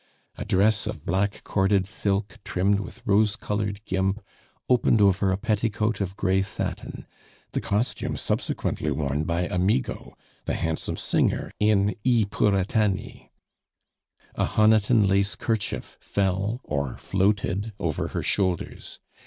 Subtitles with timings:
[0.35, 4.19] A dress of black corded silk trimmed with rose colored gimp
[4.67, 7.05] opened over a petticoat of gray satin,
[7.51, 13.29] the costume subsequently worn by Amigo, the handsome singer, in I Puritani.
[14.33, 18.99] A Honiton lace kerchief fell or floated over her shoulders.